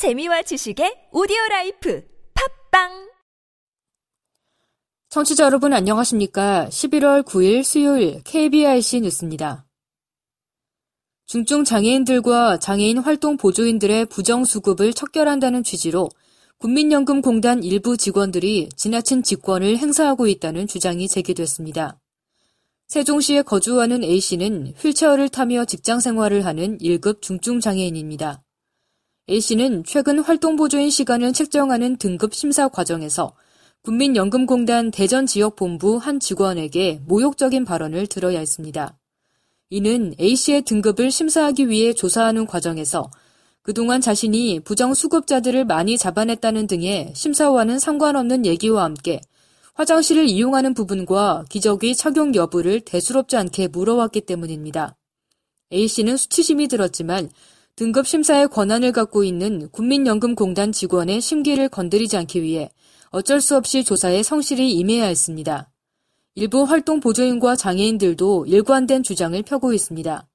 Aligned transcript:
재미와 0.00 0.40
지식의 0.40 1.10
오디오 1.12 1.36
라이프 1.50 2.02
팟빵 2.32 3.10
청취자 5.10 5.44
여러분 5.44 5.74
안녕하십니까? 5.74 6.68
11월 6.70 7.22
9일 7.22 7.62
수요일 7.62 8.22
KBIC 8.24 9.02
뉴스입니다. 9.02 9.66
중증 11.26 11.64
장애인들과 11.64 12.60
장애인 12.60 12.96
활동 12.96 13.36
보조인들의 13.36 14.06
부정 14.06 14.46
수급을 14.46 14.94
척결한다는 14.94 15.64
취지로 15.64 16.08
국민연금공단 16.56 17.62
일부 17.62 17.98
직원들이 17.98 18.70
지나친 18.74 19.22
직권을 19.22 19.76
행사하고 19.76 20.28
있다는 20.28 20.66
주장이 20.66 21.08
제기됐습니다. 21.08 22.00
세종시에 22.88 23.42
거주하는 23.42 24.02
A씨는 24.02 24.72
휠체어를 24.78 25.28
타며 25.28 25.66
직장 25.66 26.00
생활을 26.00 26.46
하는 26.46 26.78
1급 26.78 27.20
중증 27.20 27.60
장애인입니다. 27.60 28.42
A씨는 29.30 29.84
최근 29.86 30.18
활동보조인 30.18 30.90
시간을 30.90 31.32
책정하는 31.32 31.96
등급 31.98 32.34
심사 32.34 32.66
과정에서 32.66 33.32
국민연금공단 33.82 34.90
대전지역본부 34.90 35.98
한 35.98 36.18
직원에게 36.18 37.00
모욕적인 37.06 37.64
발언을 37.64 38.08
들어야 38.08 38.40
했습니다. 38.40 38.98
이는 39.68 40.14
A씨의 40.18 40.62
등급을 40.62 41.12
심사하기 41.12 41.68
위해 41.68 41.92
조사하는 41.92 42.44
과정에서 42.46 43.08
그동안 43.62 44.00
자신이 44.00 44.58
부정수급자들을 44.64 45.64
많이 45.64 45.96
잡아냈다는 45.96 46.66
등의 46.66 47.12
심사와는 47.14 47.78
상관없는 47.78 48.46
얘기와 48.46 48.82
함께 48.82 49.20
화장실을 49.74 50.26
이용하는 50.26 50.74
부분과 50.74 51.44
기저귀 51.48 51.94
착용 51.94 52.34
여부를 52.34 52.80
대수롭지 52.80 53.36
않게 53.36 53.68
물어왔기 53.68 54.22
때문입니다. 54.22 54.96
A씨는 55.72 56.16
수치심이 56.16 56.66
들었지만 56.66 57.30
등급 57.80 58.06
심사의 58.06 58.48
권한을 58.48 58.92
갖고 58.92 59.24
있는 59.24 59.70
국민연금공단 59.70 60.70
직원의 60.70 61.22
심기를 61.22 61.70
건드리지 61.70 62.14
않기 62.18 62.42
위해 62.42 62.70
어쩔 63.08 63.40
수 63.40 63.56
없이 63.56 63.84
조사에 63.84 64.22
성실히 64.22 64.72
임해야 64.74 65.06
했습니다. 65.06 65.70
일부 66.34 66.64
활동 66.64 67.00
보조인과 67.00 67.56
장애인들도 67.56 68.44
일관된 68.44 69.02
주장을 69.02 69.42
펴고 69.44 69.72
있습니다. 69.72 70.28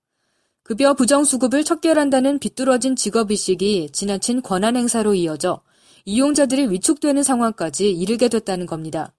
급여 0.64 0.96
부정수급을 0.96 1.64
척결한다는 1.64 2.40
비뚤어진 2.40 2.96
직업의식이 2.96 3.92
지나친 3.92 4.42
권한 4.42 4.76
행사로 4.76 5.14
이어져 5.14 5.62
이용자들이 6.06 6.72
위축되는 6.72 7.22
상황까지 7.22 7.92
이르게 7.92 8.28
됐다는 8.28 8.66
겁니다. 8.66 9.14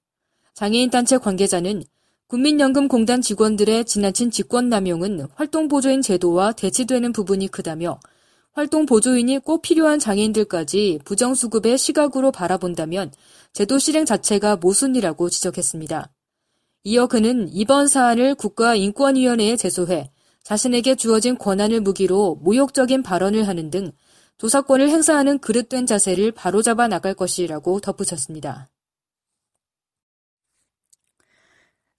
장애인 0.52 0.90
단체 0.90 1.16
관계자는 1.16 1.84
국민연금공단 2.26 3.22
직원들의 3.22 3.84
지나친 3.84 4.32
직권 4.32 4.68
남용은 4.68 5.28
활동보조인 5.36 6.02
제도와 6.02 6.50
대치되는 6.50 7.12
부분이 7.12 7.46
크다며 7.46 8.00
활동 8.56 8.86
보조인이 8.86 9.40
꼭 9.40 9.60
필요한 9.60 9.98
장애인들까지 9.98 11.00
부정수급의 11.04 11.76
시각으로 11.76 12.32
바라본다면 12.32 13.12
제도 13.52 13.78
실행 13.78 14.06
자체가 14.06 14.56
모순이라고 14.56 15.28
지적했습니다. 15.28 16.10
이어 16.84 17.06
그는 17.06 17.50
이번 17.52 17.86
사안을 17.86 18.34
국가인권위원회에 18.34 19.56
제소해 19.56 20.10
자신에게 20.42 20.94
주어진 20.94 21.36
권한을 21.36 21.82
무기로 21.82 22.38
모욕적인 22.40 23.02
발언을 23.02 23.46
하는 23.46 23.68
등 23.68 23.92
조사권을 24.38 24.88
행사하는 24.88 25.38
그릇된 25.38 25.84
자세를 25.84 26.32
바로잡아 26.32 26.88
나갈 26.88 27.12
것이라고 27.12 27.80
덧붙였습니다. 27.80 28.70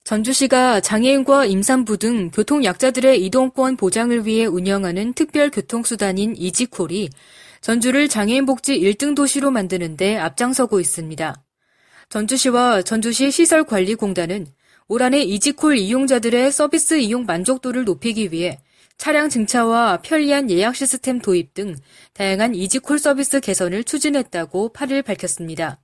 전주시가 0.08 0.80
장애인과 0.80 1.44
임산부 1.44 1.98
등 1.98 2.30
교통약자들의 2.30 3.22
이동권 3.26 3.76
보장을 3.76 4.24
위해 4.24 4.46
운영하는 4.46 5.12
특별교통수단인 5.12 6.34
이지콜이 6.34 7.10
전주를 7.60 8.08
장애인 8.08 8.46
복지 8.46 8.80
1등 8.80 9.14
도시로 9.14 9.50
만드는데 9.50 10.16
앞장서고 10.16 10.80
있습니다. 10.80 11.44
전주시와 12.08 12.80
전주시 12.80 13.30
시설관리공단은 13.30 14.46
올 14.88 15.02
한해 15.02 15.24
이지콜 15.24 15.76
이용자들의 15.76 16.52
서비스 16.52 16.94
이용 16.94 17.26
만족도를 17.26 17.84
높이기 17.84 18.32
위해 18.32 18.58
차량 18.96 19.28
증차와 19.28 20.00
편리한 20.00 20.50
예약 20.50 20.74
시스템 20.74 21.18
도입 21.18 21.52
등 21.52 21.76
다양한 22.14 22.54
이지콜 22.54 22.98
서비스 22.98 23.40
개선을 23.40 23.84
추진했다고 23.84 24.72
8일 24.72 25.04
밝혔습니다. 25.04 25.82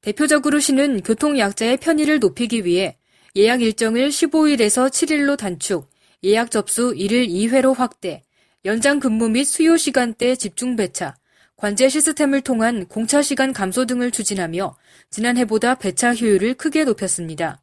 대표적으로 0.00 0.58
시는 0.58 1.02
교통약자의 1.02 1.76
편의를 1.76 2.18
높이기 2.18 2.64
위해 2.64 2.98
예약 3.36 3.62
일정을 3.62 4.10
15일에서 4.10 4.88
7일로 4.88 5.36
단축, 5.36 5.90
예약 6.22 6.52
접수 6.52 6.94
1일 6.94 7.28
2회로 7.28 7.74
확대, 7.74 8.22
연장 8.64 9.00
근무 9.00 9.28
및 9.28 9.42
수요 9.42 9.76
시간대 9.76 10.36
집중 10.36 10.76
배차, 10.76 11.16
관제 11.56 11.88
시스템을 11.88 12.42
통한 12.42 12.86
공차 12.86 13.22
시간 13.22 13.52
감소 13.52 13.86
등을 13.86 14.12
추진하며 14.12 14.76
지난해보다 15.10 15.74
배차 15.74 16.14
효율을 16.14 16.54
크게 16.54 16.84
높였습니다. 16.84 17.60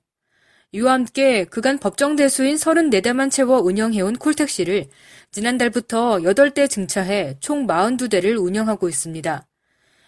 이와 0.73 0.91
함께 0.91 1.45
그간 1.45 1.79
법정 1.79 2.17
대수인 2.17 2.55
34대만 2.55 3.31
채워 3.31 3.59
운영해온 3.59 4.17
콜택시를 4.17 4.87
지난달부터 5.31 6.17
8대 6.17 6.69
증차해 6.69 7.37
총 7.39 7.65
42대를 7.65 8.37
운영하고 8.43 8.89
있습니다. 8.89 9.47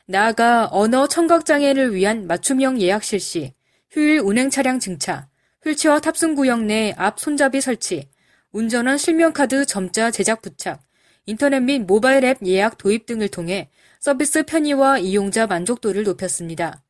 나아가 0.08 0.68
언어 0.74 1.08
청각장애를 1.08 1.96
위한 1.96 2.28
맞춤형 2.28 2.82
예약 2.82 3.06
실시, 3.06 3.54
휴일 3.92 4.20
운행 4.20 4.50
차량 4.50 4.80
증차, 4.80 5.30
휠체어 5.66 6.02
탑승 6.02 6.36
구역 6.36 6.64
내 6.66 6.94
앞 6.98 7.20
손잡이 7.20 7.62
설치, 7.62 8.10
운전원 8.52 8.98
실명카드 8.98 9.66
점자 9.66 10.12
제작 10.12 10.42
부착, 10.42 10.82
인터넷 11.26 11.62
및 11.62 11.80
모바일 11.80 12.26
앱 12.26 12.40
예약 12.46 12.78
도입 12.78 13.06
등을 13.06 13.30
통해 13.30 13.70
서비스 14.02 14.44
편의와 14.44 15.00
이용자 15.00 15.48
만족도를 15.48 16.04
높였습니다. 16.04 16.84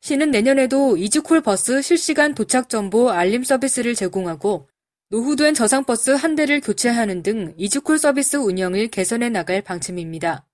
시는 0.00 0.30
내년에도 0.30 0.96
이즈콜 0.96 1.40
버스 1.40 1.82
실시간 1.82 2.34
도착 2.34 2.68
정보 2.68 3.10
알림 3.10 3.42
서비스를 3.42 3.96
제공하고 3.96 4.68
노후된 5.08 5.54
저상버스 5.54 6.12
한 6.12 6.36
대를 6.36 6.60
교체하는 6.60 7.22
등 7.24 7.52
이즈콜 7.56 7.98
서비스 7.98 8.36
운영을 8.36 8.88
개선해 8.88 9.30
나갈 9.30 9.60
방침입니다. 9.60 10.46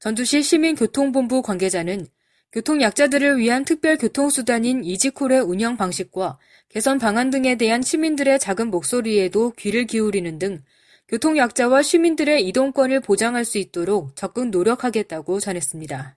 전주시 0.00 0.42
시민교통본부 0.42 1.42
관계자는 1.42 2.06
교통약자들을 2.54 3.38
위한 3.38 3.64
특별 3.64 3.98
교통수단인 3.98 4.84
이지콜의 4.84 5.40
운영 5.40 5.76
방식과 5.76 6.38
개선 6.68 7.00
방안 7.00 7.30
등에 7.30 7.56
대한 7.56 7.82
시민들의 7.82 8.38
작은 8.38 8.70
목소리에도 8.70 9.50
귀를 9.58 9.88
기울이는 9.88 10.38
등 10.38 10.62
교통약자와 11.08 11.82
시민들의 11.82 12.46
이동권을 12.46 13.00
보장할 13.00 13.44
수 13.44 13.58
있도록 13.58 14.14
적극 14.14 14.50
노력하겠다고 14.50 15.40
전했습니다. 15.40 16.16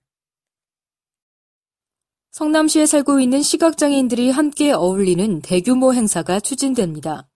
성남시에 2.29 2.85
살고 2.85 3.19
있는 3.19 3.41
시각장애인들이 3.41 4.29
함께 4.29 4.71
어울리는 4.71 5.41
대규모 5.41 5.91
행사가 5.91 6.39
추진됩니다. 6.39 7.27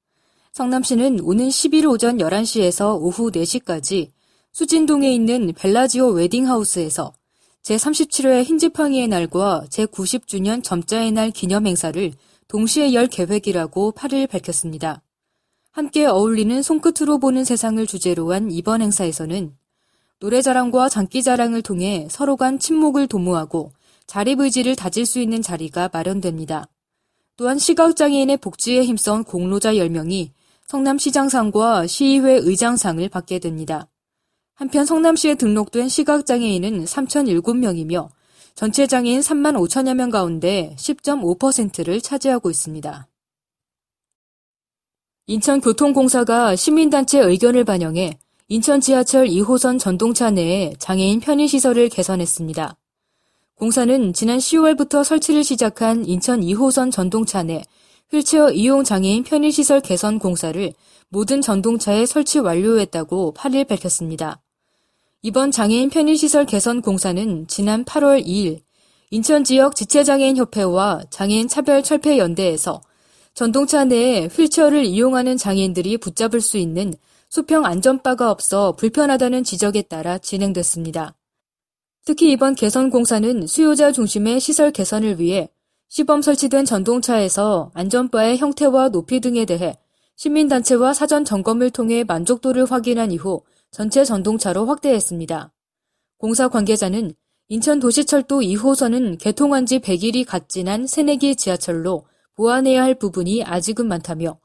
성남시는 0.53 1.21
오는 1.21 1.47
11일 1.47 1.89
오전 1.89 2.17
11시에서 2.19 3.01
오후 3.01 3.31
4시까지 3.31 4.11
수진동에 4.51 5.11
있는 5.11 5.53
벨라지오 5.53 6.09
웨딩하우스에서 6.09 7.13
제37회 7.63 8.43
흰지팡이의 8.43 9.07
날과 9.07 9.65
제90주년 9.69 10.63
점자의 10.63 11.11
날 11.11 11.29
기념 11.29 11.67
행사를 11.67 12.11
동시에 12.47 12.93
열 12.93 13.05
계획이라고 13.07 13.91
8일 13.91 14.27
밝혔습니다. 14.27 15.03
함께 15.71 16.05
어울리는 16.05 16.61
손끝으로 16.63 17.19
보는 17.19 17.45
세상을 17.45 17.85
주제로 17.85 18.33
한 18.33 18.51
이번 18.51 18.81
행사에서는 18.81 19.55
노래자랑과 20.19 20.89
장기자랑을 20.89 21.61
통해 21.61 22.07
서로 22.09 22.35
간 22.35 22.57
친목을 22.57 23.07
도모하고 23.07 23.71
자립의지를 24.07 24.75
다질 24.75 25.05
수 25.05 25.19
있는 25.19 25.41
자리가 25.41 25.89
마련됩니다. 25.93 26.67
또한 27.37 27.57
시각장애인의 27.57 28.37
복지에 28.37 28.83
힘써온 28.83 29.23
공로자 29.23 29.73
10명이 29.73 30.31
성남시장상과 30.65 31.87
시의회 31.87 32.39
의장상을 32.43 33.07
받게 33.09 33.39
됩니다. 33.39 33.90
한편 34.61 34.85
성남시에 34.85 35.33
등록된 35.33 35.89
시각장애인은 35.89 36.85
3,007명이며 36.85 38.09
전체 38.53 38.85
장애인 38.85 39.21
3만 39.21 39.55
5천여 39.55 39.95
명 39.95 40.11
가운데 40.11 40.75
10.5%를 40.77 41.99
차지하고 41.99 42.51
있습니다. 42.51 43.07
인천교통공사가 45.25 46.55
시민단체 46.55 47.21
의견을 47.21 47.63
반영해 47.63 48.19
인천 48.49 48.79
지하철 48.81 49.25
2호선 49.25 49.79
전동차 49.79 50.29
내에 50.29 50.75
장애인 50.77 51.21
편의시설을 51.21 51.89
개선했습니다. 51.89 52.77
공사는 53.55 54.13
지난 54.13 54.37
10월부터 54.37 55.03
설치를 55.03 55.43
시작한 55.43 56.05
인천 56.05 56.41
2호선 56.41 56.91
전동차 56.91 57.41
내 57.41 57.63
휠체어 58.11 58.51
이용 58.51 58.83
장애인 58.83 59.23
편의시설 59.23 59.81
개선 59.81 60.19
공사를 60.19 60.71
모든 61.09 61.41
전동차에 61.41 62.05
설치 62.05 62.37
완료했다고 62.37 63.33
8일 63.35 63.67
밝혔습니다. 63.67 64.39
이번 65.23 65.51
장애인 65.51 65.91
편의시설 65.91 66.47
개선 66.47 66.81
공사는 66.81 67.45
지난 67.47 67.85
8월 67.85 68.25
2일 68.25 68.61
인천 69.11 69.43
지역 69.43 69.75
지체장애인협회와 69.75 71.03
장애인 71.11 71.47
차별철폐연대에서 71.47 72.81
전동차 73.35 73.85
내에 73.85 74.25
휠체어를 74.25 74.83
이용하는 74.83 75.37
장애인들이 75.37 75.99
붙잡을 75.99 76.41
수 76.41 76.57
있는 76.57 76.95
수평 77.29 77.65
안전바가 77.65 78.31
없어 78.31 78.71
불편하다는 78.71 79.43
지적에 79.43 79.83
따라 79.83 80.17
진행됐습니다. 80.17 81.13
특히 82.03 82.31
이번 82.31 82.55
개선 82.55 82.89
공사는 82.89 83.45
수요자 83.45 83.91
중심의 83.91 84.39
시설 84.39 84.71
개선을 84.71 85.19
위해 85.19 85.49
시범 85.87 86.23
설치된 86.23 86.65
전동차에서 86.65 87.69
안전바의 87.75 88.39
형태와 88.39 88.89
높이 88.89 89.19
등에 89.19 89.45
대해 89.45 89.77
시민단체와 90.15 90.95
사전 90.95 91.23
점검을 91.25 91.69
통해 91.69 92.03
만족도를 92.03 92.65
확인한 92.65 93.11
이후 93.11 93.43
전체 93.71 94.03
전동차로 94.03 94.65
확대했습니다. 94.65 95.53
공사 96.17 96.49
관계자는 96.49 97.13
인천도시철도 97.47 98.41
2호선은 98.41 99.17
개통한 99.17 99.65
지 99.65 99.79
100일이 99.79 100.25
갓 100.25 100.49
지난 100.49 100.85
새내기 100.85 101.37
지하철로 101.37 102.05
보완해야 102.35 102.83
할 102.83 102.95
부분이 102.95 103.43
아직은 103.43 103.87
많다며 103.87 104.39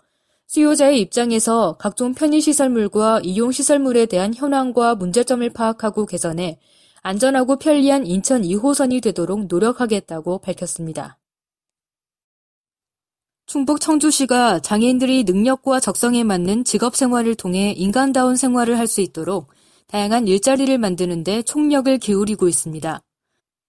수요자의 0.46 1.00
입장에서 1.00 1.76
각종 1.76 2.14
편의시설물과 2.14 3.20
이용시설물에 3.24 4.06
대한 4.06 4.32
현황과 4.32 4.94
문제점을 4.94 5.48
파악하고 5.50 6.06
개선해 6.06 6.60
안전하고 7.02 7.58
편리한 7.58 8.06
인천 8.06 8.42
2호선이 8.42 9.02
되도록 9.02 9.46
노력하겠다고 9.46 10.38
밝혔습니다. 10.38 11.18
충북 13.46 13.80
청주시가 13.80 14.58
장애인들이 14.60 15.22
능력과 15.22 15.78
적성에 15.78 16.24
맞는 16.24 16.64
직업 16.64 16.96
생활을 16.96 17.36
통해 17.36 17.72
인간다운 17.76 18.34
생활을 18.36 18.76
할 18.78 18.86
수 18.88 19.00
있도록 19.00 19.48
다양한 19.86 20.26
일자리를 20.26 20.76
만드는 20.78 21.22
데 21.22 21.42
총력을 21.42 21.96
기울이고 21.98 22.48
있습니다. 22.48 23.00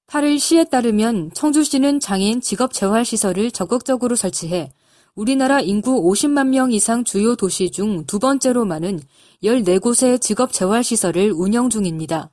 8일 0.08 0.40
시에 0.40 0.64
따르면 0.64 1.32
청주시는 1.34 2.00
장애인 2.00 2.42
직업 2.42 2.74
재활 2.74 3.06
시설을 3.06 3.52
적극적으로 3.52 4.16
설치해 4.16 4.72
우리나라 5.16 5.60
인구 5.60 6.02
50만 6.12 6.48
명 6.48 6.72
이상 6.72 7.04
주요 7.04 7.36
도시 7.36 7.70
중 7.70 8.06
두 8.08 8.18
번째로 8.18 8.66
많은 8.66 9.00
14곳의 9.44 10.22
직업 10.22 10.54
재활 10.54 10.84
시설을 10.84 11.32
운영 11.32 11.70
중입니다. 11.70 12.32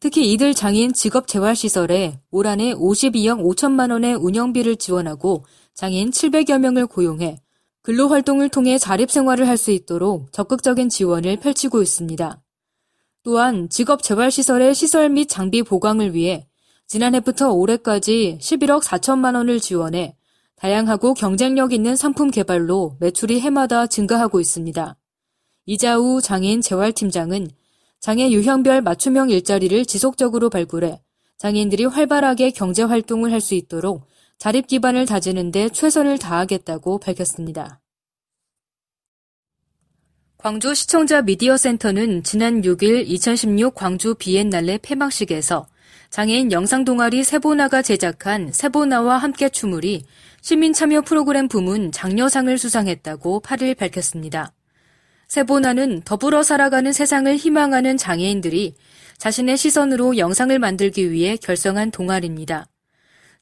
특히 0.00 0.32
이들 0.32 0.54
장애인 0.54 0.94
직업 0.94 1.28
재활 1.28 1.54
시설에 1.54 2.18
올 2.32 2.48
한해 2.48 2.74
52억 2.74 3.40
5천만 3.40 3.92
원의 3.92 4.14
운영비를 4.14 4.74
지원하고 4.76 5.44
장애인 5.74 6.10
700여 6.10 6.58
명을 6.58 6.86
고용해 6.86 7.40
근로 7.82 8.08
활동을 8.08 8.48
통해 8.48 8.78
자립 8.78 9.10
생활을 9.10 9.48
할 9.48 9.56
수 9.56 9.70
있도록 9.70 10.32
적극적인 10.32 10.88
지원을 10.88 11.38
펼치고 11.38 11.82
있습니다. 11.82 12.40
또한 13.24 13.68
직업 13.68 14.02
재활 14.02 14.30
시설의 14.30 14.74
시설 14.74 15.08
및 15.08 15.26
장비 15.28 15.62
보강을 15.62 16.14
위해 16.14 16.46
지난해부터 16.86 17.52
올해까지 17.52 18.38
11억 18.40 18.82
4천만 18.82 19.34
원을 19.34 19.60
지원해 19.60 20.16
다양하고 20.56 21.14
경쟁력 21.14 21.72
있는 21.72 21.96
상품 21.96 22.30
개발로 22.30 22.96
매출이 23.00 23.40
해마다 23.40 23.86
증가하고 23.86 24.40
있습니다. 24.40 24.96
이자우 25.66 26.20
장애인 26.20 26.60
재활팀장은 26.60 27.48
장애 28.00 28.30
유형별 28.30 28.82
맞춤형 28.82 29.30
일자리를 29.30 29.86
지속적으로 29.86 30.50
발굴해 30.50 31.00
장애인들이 31.38 31.84
활발하게 31.86 32.50
경제 32.50 32.82
활동을 32.82 33.32
할 33.32 33.40
수 33.40 33.54
있도록 33.54 34.06
자립 34.42 34.66
기반을 34.66 35.06
다지는 35.06 35.52
데 35.52 35.68
최선을 35.68 36.18
다하겠다고 36.18 36.98
밝혔습니다. 36.98 37.80
광주 40.36 40.74
시청자 40.74 41.22
미디어 41.22 41.56
센터는 41.56 42.24
지난 42.24 42.60
6일 42.60 43.04
2016 43.06 43.72
광주 43.72 44.16
비엔날레 44.16 44.78
폐막식에서 44.82 45.68
장애인 46.10 46.50
영상 46.50 46.84
동아리 46.84 47.22
세보나가 47.22 47.82
제작한 47.82 48.50
세보나와 48.52 49.18
함께 49.18 49.48
추물이 49.48 50.06
시민 50.40 50.72
참여 50.72 51.02
프로그램 51.02 51.46
부문 51.46 51.92
장려상을 51.92 52.58
수상했다고 52.58 53.42
8일 53.42 53.76
밝혔습니다. 53.76 54.52
세보나는 55.28 56.02
더불어 56.02 56.42
살아가는 56.42 56.92
세상을 56.92 57.32
희망하는 57.36 57.96
장애인들이 57.96 58.74
자신의 59.18 59.56
시선으로 59.56 60.18
영상을 60.18 60.58
만들기 60.58 61.12
위해 61.12 61.36
결성한 61.36 61.92
동아리입니다. 61.92 62.71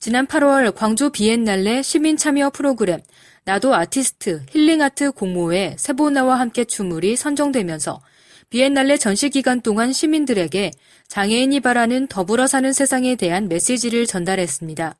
지난 0.02 0.26
8월 0.26 0.74
광주 0.74 1.10
비엔날레 1.10 1.82
시민 1.82 2.16
참여 2.16 2.48
프로그램 2.54 3.00
나도 3.44 3.74
아티스트 3.74 4.46
힐링아트 4.48 5.12
공모에 5.12 5.76
세보나와 5.78 6.40
함께 6.40 6.64
추물이 6.64 7.16
선정되면서 7.16 8.00
비엔날레 8.48 8.96
전시 8.96 9.28
기간 9.28 9.60
동안 9.60 9.92
시민들에게 9.92 10.70
장애인이 11.08 11.60
바라는 11.60 12.06
더불어 12.06 12.46
사는 12.46 12.72
세상에 12.72 13.14
대한 13.14 13.48
메시지를 13.48 14.06
전달했습니다. 14.06 14.96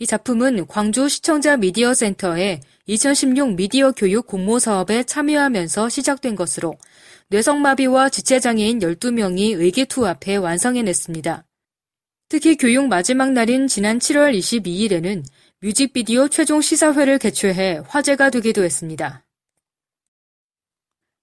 이 0.00 0.06
작품은 0.06 0.66
광주 0.66 1.08
시청자 1.08 1.56
미디어 1.56 1.94
센터의 1.94 2.62
2016 2.86 3.54
미디어 3.54 3.92
교육 3.92 4.26
공모 4.26 4.58
사업에 4.58 5.04
참여하면서 5.04 5.88
시작된 5.88 6.34
것으로 6.34 6.74
뇌성마비와 7.28 8.08
지체장애인 8.08 8.80
12명이 8.80 9.56
의기투합해 9.56 10.34
완성해냈습니다. 10.34 11.44
특히 12.28 12.56
교육 12.56 12.88
마지막 12.88 13.30
날인 13.32 13.68
지난 13.68 14.00
7월 14.00 14.36
22일에는 14.36 15.24
뮤직비디오 15.60 16.26
최종 16.26 16.60
시사회를 16.60 17.18
개최해 17.18 17.82
화제가 17.86 18.30
되기도 18.30 18.64
했습니다. 18.64 19.24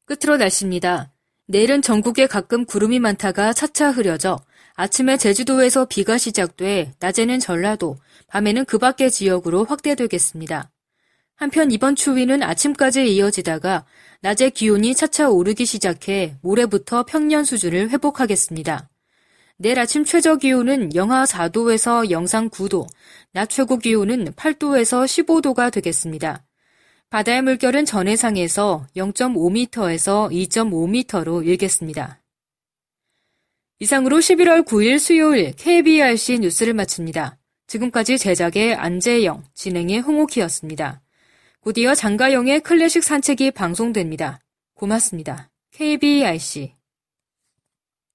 끝으로 0.06 0.38
날씨입니다. 0.38 1.12
내일은 1.48 1.82
전국에 1.82 2.26
가끔 2.26 2.64
구름이 2.66 3.00
많다가 3.00 3.52
차차 3.52 3.92
흐려져 3.92 4.40
아침에 4.76 5.18
제주도에서 5.18 5.86
비가 5.86 6.18
시작돼 6.18 6.94
낮에는 7.00 7.40
전라도, 7.40 7.98
밤에는 8.28 8.64
그 8.64 8.78
밖의 8.78 9.12
지역으로 9.12 9.66
확대되겠습니다. 9.66 10.72
한편 11.36 11.72
이번 11.72 11.96
추위는 11.96 12.42
아침까지 12.42 13.14
이어지다가 13.14 13.86
낮에 14.22 14.50
기온이 14.52 14.96
차차 14.96 15.30
오르기 15.30 15.66
시작해 15.66 16.38
모레부터 16.42 17.04
평년 17.04 17.44
수준을 17.44 17.90
회복하겠습니다. 17.90 18.90
내일 19.58 19.80
아침 19.80 20.04
최저 20.04 20.36
기온은 20.36 20.94
영하 20.96 21.26
4도에서 21.26 22.10
영상 22.10 22.50
9도, 22.50 22.88
낮 23.32 23.50
최고 23.50 23.78
기온은 23.78 24.32
8도에서 24.34 25.06
15도가 25.06 25.72
되겠습니다. 25.72 26.44
바다의 27.10 27.44
물결은 27.44 27.86
전해상에서 27.86 28.88
0.5m에서 28.96 30.32
2.5m로 30.32 31.46
일겠습니다. 31.46 32.22
이상으로 33.80 34.18
11월 34.18 34.66
9일 34.66 34.98
수요일 34.98 35.54
KBRC 35.56 36.40
뉴스를 36.40 36.74
마칩니다. 36.74 37.38
지금까지 37.68 38.18
제작의 38.18 38.76
안재영, 38.76 39.44
진행의 39.54 40.00
홍옥희였습니다. 40.00 41.02
곧이어 41.60 41.96
장가영의 41.96 42.62
클래식 42.62 43.04
산책이 43.04 43.52
방송됩니다. 43.52 44.40
고맙습니다. 44.74 45.52
KBRC 45.72 46.74